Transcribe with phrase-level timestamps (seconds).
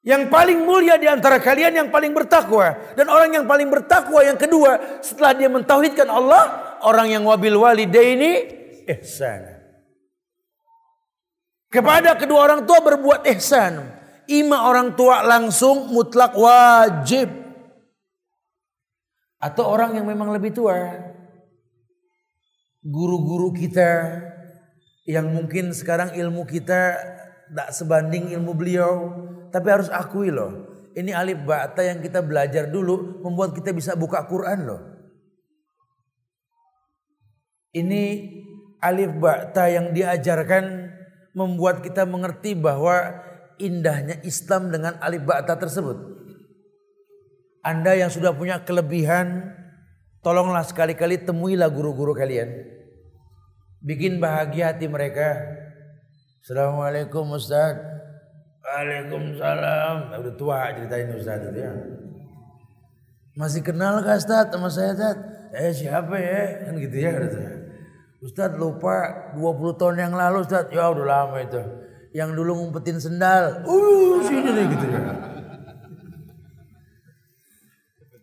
[0.00, 2.72] Yang paling mulia di antara kalian yang paling bertakwa.
[2.96, 6.76] Dan orang yang paling bertakwa yang kedua setelah dia mentauhidkan Allah.
[6.80, 8.48] Orang yang wabil walidaini
[8.88, 9.44] ihsan.
[11.68, 14.00] Kepada kedua orang tua berbuat ihsan.
[14.24, 17.28] Ima orang tua langsung mutlak wajib.
[19.36, 20.96] Atau orang yang memang lebih tua.
[22.80, 24.16] Guru-guru kita
[25.04, 26.96] yang mungkin sekarang ilmu kita
[27.50, 29.12] tidak sebanding ilmu beliau
[29.50, 30.70] tapi harus akui loh.
[30.90, 34.80] Ini alif ba'ta yang kita belajar dulu membuat kita bisa buka Quran loh.
[37.70, 38.02] Ini
[38.82, 40.90] alif ba'ta yang diajarkan
[41.34, 43.22] membuat kita mengerti bahwa
[43.62, 45.94] indahnya Islam dengan alif ba'ta tersebut.
[47.60, 49.52] Anda yang sudah punya kelebihan,
[50.24, 52.50] tolonglah sekali-kali temuilah guru-guru kalian.
[53.84, 55.38] Bikin bahagia hati mereka.
[56.40, 57.89] Assalamualaikum Ustaz.
[58.60, 59.96] Waalaikumsalam.
[60.12, 61.72] Ya, udah tua ceritain Ustaz itu ya.
[63.34, 65.16] Masih kenal kah Ustaz sama saya Ustaz?
[65.56, 66.68] Eh siapa ya?
[66.68, 67.12] Kan gitu ya.
[68.20, 70.68] Ustaz lupa 20 tahun yang lalu Ustaz.
[70.68, 71.60] Ya udah lama itu.
[72.12, 73.64] Yang dulu ngumpetin sendal.
[73.64, 75.00] Uh sini nih gitu ya.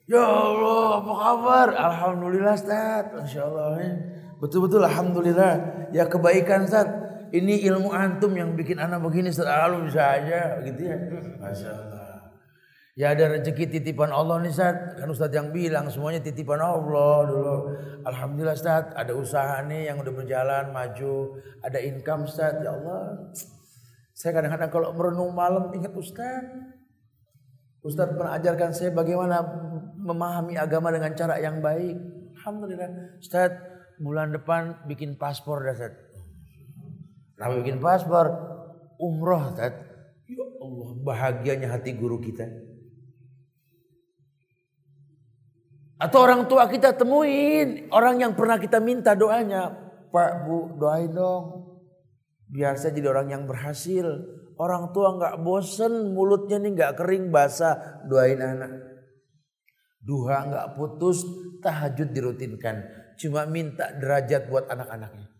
[0.08, 1.68] Ya Allah apa kabar?
[1.74, 3.06] Alhamdulillah Ustaz.
[3.10, 3.74] Masya Allah.
[4.38, 5.54] Betul-betul Alhamdulillah.
[5.90, 10.98] Ya kebaikan Ustaz ini ilmu antum yang bikin anak begini selalu bisa aja gitu ya.
[11.42, 12.08] Masya Allah.
[12.98, 14.98] Ya ada rezeki titipan Allah nih Ustaz.
[14.98, 17.58] Kan Ustaz yang bilang semuanya titipan Allah dulu.
[18.02, 21.38] Alhamdulillah Ustaz ada usaha nih yang udah berjalan maju.
[21.62, 22.58] Ada income Ustaz.
[22.58, 23.30] Ya Allah.
[24.18, 26.42] Saya kadang-kadang kalau merenung malam ingat Ustaz.
[27.86, 29.46] Ustaz pernah ajarkan saya bagaimana
[30.02, 32.02] memahami agama dengan cara yang baik.
[32.42, 33.22] Alhamdulillah.
[33.22, 33.54] Ustaz
[34.02, 36.07] bulan depan bikin paspor dah Ustaz.
[37.38, 38.28] Kenapa bikin paspor?
[38.98, 39.78] Umroh, Tat.
[40.26, 42.50] Ya Allah, bahagianya hati guru kita.
[46.02, 47.94] Atau orang tua kita temuin.
[47.94, 49.70] Orang yang pernah kita minta doanya.
[50.10, 51.78] Pak, Bu, doain dong.
[52.50, 54.06] Biar saya jadi orang yang berhasil.
[54.58, 58.02] Orang tua nggak bosen, mulutnya nih nggak kering basah.
[58.10, 58.74] Doain anak.
[60.02, 61.22] Duha nggak putus,
[61.62, 62.82] tahajud dirutinkan.
[63.22, 65.37] Cuma minta derajat buat anak-anaknya.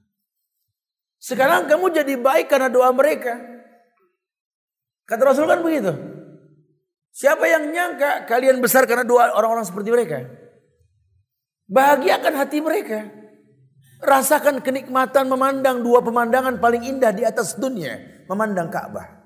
[1.18, 3.38] Sekarang kamu jadi baik karena doa mereka.
[5.08, 5.94] Kata Rasul kan begitu.
[7.18, 10.30] Siapa yang nyangka kalian besar karena doa orang-orang seperti mereka?
[11.66, 13.10] Bahagiakan hati mereka.
[13.98, 17.98] Rasakan kenikmatan memandang dua pemandangan paling indah di atas dunia.
[18.30, 19.18] Memandang Ka'bah.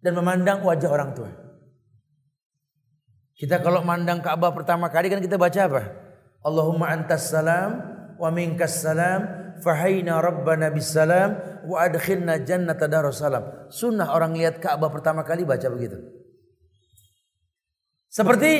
[0.00, 1.28] Dan memandang wajah orang tua.
[3.36, 5.82] Kita kalau memandang Ka'bah pertama kali kan kita baca apa?
[6.40, 7.76] Allahumma antas salam
[8.16, 13.70] wa minkas salam fahayna rabbana bisalam wa adkhilna jannata darussalam.
[13.72, 15.98] Sunnah orang lihat Ka'bah pertama kali baca begitu.
[18.08, 18.50] Seperti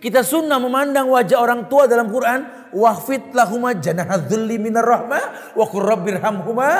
[0.00, 2.72] kita sunnah memandang wajah orang tua dalam Quran.
[2.76, 5.54] Wahfid lahuma janahadzulli minar rahmah.
[5.56, 6.70] Wa qur rabbirhamhuma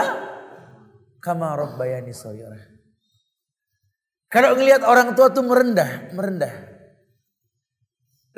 [1.20, 2.60] kama rabbayani sayyara.
[4.30, 6.54] Kalau ngelihat orang tua tuh merendah, merendah.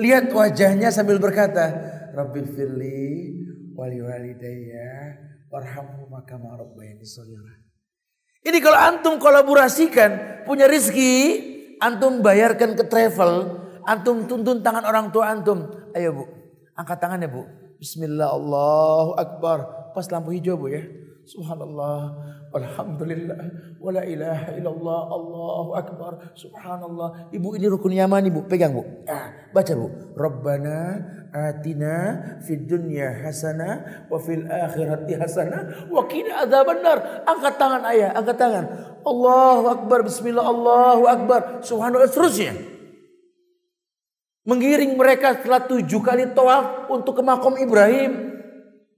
[0.01, 1.69] Lihat wajahnya sambil berkata,
[2.17, 3.13] Rabbi firli
[3.77, 5.17] wali walidayya
[5.49, 7.61] warhamhuma kama rabbayani shaghira.
[8.43, 11.39] Ini kalau antum kolaborasikan punya rizki,
[11.79, 15.71] antum bayarkan ke travel, antum tuntun tangan orang tua antum.
[15.95, 16.25] Ayo bu,
[16.75, 17.47] angkat tangannya bu.
[17.79, 19.59] Bismillah Allahu Akbar.
[19.95, 20.83] Pas lampu hijau bu ya.
[21.23, 22.19] Subhanallah,
[22.51, 23.39] Alhamdulillah,
[23.79, 27.31] wala ilaha illallah, Allahu Akbar, Subhanallah.
[27.31, 28.83] Ibu ini rukun yaman ibu, pegang bu.
[29.07, 29.87] Ah, baca bu.
[30.17, 30.79] Rabbana
[31.33, 31.97] atina
[32.45, 37.25] fid dunya hasana wa fil akhirati hasana wa qina adzabannar.
[37.29, 38.65] Angkat tangan ayah, angkat tangan.
[39.05, 42.55] Allahu Akbar, Bismillah, Allahu Akbar, Subhanallah, seterusnya.
[44.43, 48.35] Mengiring mereka setelah tujuh kali tawaf untuk ke makom Ibrahim.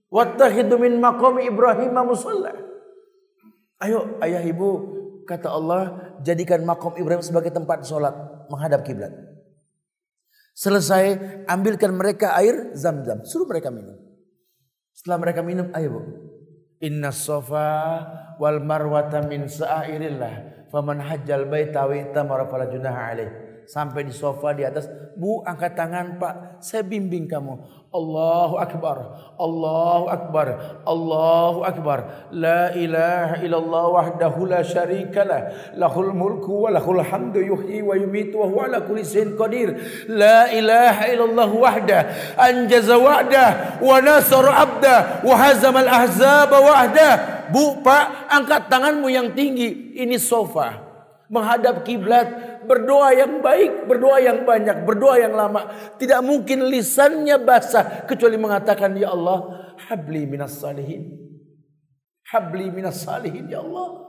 [0.09, 2.55] Wattakhidhu min maqami Ibrahim musalla.
[3.83, 4.69] Ayo ayah ibu
[5.27, 8.15] kata Allah jadikan makom Ibrahim sebagai tempat sholat
[8.49, 9.13] menghadap kiblat.
[10.55, 11.19] Selesai
[11.51, 13.27] ambilkan mereka air zam-zam.
[13.27, 13.99] Suruh mereka minum.
[14.95, 16.01] Setelah mereka minum ayo bu.
[16.79, 18.07] Inna sofa
[18.39, 20.67] wal marwata min sa'irillah.
[20.71, 23.31] Faman hajjal baita wa itamara fala junaha alaih.
[23.65, 24.87] Sampai di sofa di atas.
[25.17, 26.35] Bu angkat tangan pak.
[26.61, 27.85] Saya bimbing kamu.
[27.95, 28.99] Allahu Akbar,
[29.39, 30.47] Allahu Akbar,
[30.83, 31.99] Allahu Akbar.
[32.35, 35.55] La ilaha illallah wahdahu la syarika lah.
[35.79, 39.79] Lahul mulku wa lahul hamdu yuhyi wa yumitu wa huwa ala kulli syai'in qadir.
[40.11, 41.99] La ilaha illallah wahda
[42.35, 47.11] anjaza wa'da wa nasara 'abda wa hazama al-ahzaba wahda.
[47.55, 49.95] Bu, Pak, angkat tanganmu yang tinggi.
[50.03, 50.84] Ini sofa.
[51.35, 55.67] Menghadap kiblat, berdoa yang baik, berdoa yang banyak, berdoa yang lama.
[55.99, 61.19] Tidak mungkin lisannya basah kecuali mengatakan ya Allah, habli minas salihin.
[62.31, 64.05] Habli minas salihin ya Allah.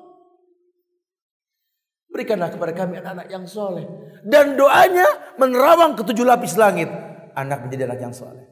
[2.16, 3.84] Berikanlah kepada kami anak-anak yang soleh.
[4.24, 6.88] Dan doanya menerawang ke tujuh lapis langit.
[7.36, 8.48] Anak menjadi anak yang soleh.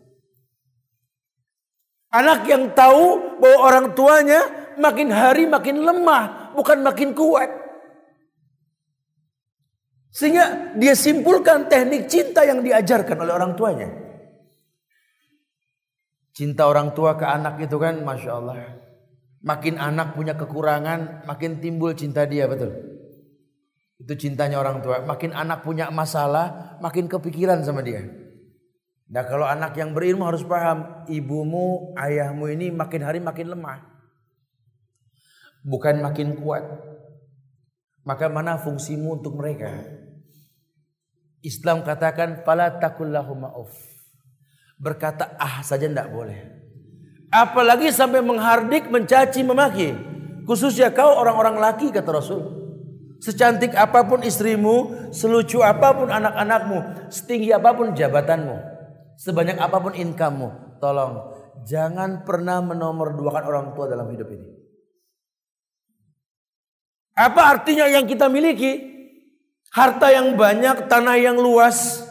[2.11, 4.43] Anak yang tahu bahwa orang tuanya
[4.75, 6.51] makin hari makin lemah.
[6.59, 7.62] Bukan makin kuat.
[10.13, 13.89] Sehingga dia simpulkan teknik cinta yang diajarkan oleh orang tuanya.
[16.37, 18.57] Cinta orang tua ke anak itu kan Masya Allah.
[19.41, 22.77] Makin anak punya kekurangan, makin timbul cinta dia, betul.
[23.97, 25.01] Itu cintanya orang tua.
[25.01, 28.05] Makin anak punya masalah, makin kepikiran sama dia.
[29.09, 33.81] Nah kalau anak yang berilmu harus paham, ibumu, ayahmu ini makin hari makin lemah.
[35.65, 36.65] Bukan makin kuat.
[38.03, 40.02] Maka mana fungsimu untuk mereka?
[41.43, 43.71] Islam katakan fala takullahu ma'uf.
[44.79, 46.39] Berkata ah saja tidak boleh.
[47.29, 49.91] Apalagi sampai menghardik, mencaci, memaki.
[50.47, 52.41] Khususnya kau orang-orang laki kata Rasul.
[53.19, 58.55] Secantik apa pun istrimu, selucu apa pun anak-anakmu, setinggi apa pun jabatanmu,
[59.15, 61.31] sebanyak apa pun income-mu, tolong
[61.63, 64.47] jangan pernah menomorduakan orang tua dalam hidup ini.
[67.13, 68.92] Apa artinya yang kita miliki?
[69.73, 72.05] Harta yang banyak, tanah yang luas,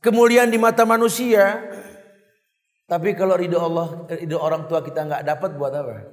[0.00, 1.60] kemuliaan di mata manusia.
[2.88, 6.04] Tapi kalau ridho Allah, ridho orang tua kita nggak dapat buat apa?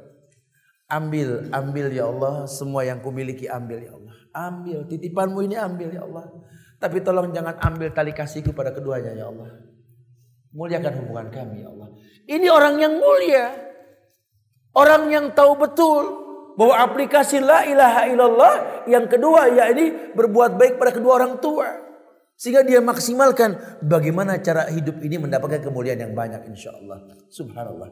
[0.92, 4.16] Ambil, ambil ya Allah, semua yang kumiliki ambil ya Allah.
[4.36, 6.28] Ambil, titipanmu ini ambil ya Allah.
[6.82, 9.48] Tapi tolong jangan ambil tali kasihku pada keduanya ya Allah.
[10.52, 11.96] Muliakan hubungan kami ya Allah.
[12.28, 13.56] Ini orang yang mulia.
[14.72, 16.21] Orang yang tahu betul
[16.56, 18.54] bahwa aplikasi la ilaha illallah
[18.88, 21.68] yang kedua yakni berbuat baik pada kedua orang tua.
[22.42, 27.06] Sehingga dia maksimalkan bagaimana cara hidup ini mendapatkan kemuliaan yang banyak insya Allah.
[27.30, 27.90] Subhanallah.